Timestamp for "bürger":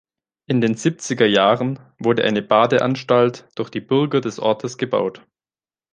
3.81-4.19